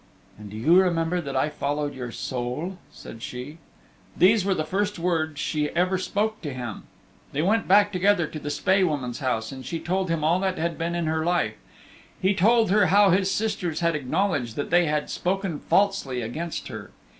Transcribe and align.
"And 0.35 0.49
do 0.49 0.57
you 0.57 0.81
remember 0.81 1.21
that 1.21 1.35
I 1.35 1.49
followed 1.49 1.93
your 1.93 2.11
soul?" 2.11 2.79
said 2.91 3.21
she. 3.21 3.59
These 4.17 4.43
were 4.43 4.55
the 4.55 4.63
first 4.65 4.97
words 4.97 5.39
she 5.39 5.69
ever 5.75 5.99
spoke 5.99 6.41
to 6.41 6.51
him. 6.55 6.85
They 7.33 7.43
went 7.43 7.67
back 7.67 7.91
together 7.91 8.25
to 8.25 8.39
the 8.39 8.49
Spae 8.49 8.81
Woman's 8.83 9.21
and 9.21 9.63
she 9.63 9.79
told 9.79 10.09
him 10.09 10.23
all 10.23 10.39
that 10.39 10.57
had 10.57 10.75
been 10.75 10.95
in 10.95 11.05
her 11.05 11.23
life. 11.23 11.53
He 12.19 12.33
told 12.33 12.71
her 12.71 12.87
how 12.87 13.11
his 13.11 13.29
sisters 13.29 13.81
had 13.81 13.93
acknowledged 13.93 14.55
that 14.55 14.71
they 14.71 14.85
had 14.87 15.11
spoken 15.11 15.59
falsely 15.59 16.23
against 16.23 16.67
her. 16.69 16.89